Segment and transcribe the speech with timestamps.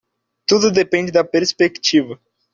[0.47, 2.19] Tudo depende da perspectiva